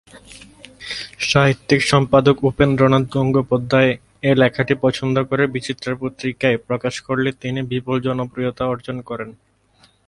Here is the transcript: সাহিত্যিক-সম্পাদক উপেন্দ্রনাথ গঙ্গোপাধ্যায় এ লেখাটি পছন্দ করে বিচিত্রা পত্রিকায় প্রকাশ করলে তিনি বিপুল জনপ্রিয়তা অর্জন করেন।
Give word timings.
সাহিত্যিক-সম্পাদক 1.19 2.37
উপেন্দ্রনাথ 2.43 3.03
গঙ্গোপাধ্যায় 3.11 3.91
এ 4.23 4.31
লেখাটি 4.35 4.73
পছন্দ 4.81 5.15
করে 5.23 5.43
বিচিত্রা 5.47 5.93
পত্রিকায় 5.95 6.57
প্রকাশ 6.67 6.95
করলে 7.01 7.29
তিনি 7.41 7.59
বিপুল 7.63 7.95
জনপ্রিয়তা 8.01 8.63
অর্জন 8.65 8.97
করেন। 9.01 9.29